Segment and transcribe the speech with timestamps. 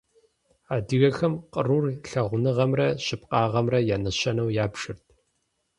[0.75, 5.03] Адыгэхэм кърур лъагъуныгъэмрэ щыпкъагъэмрэ я нэщэнэу ябжырт.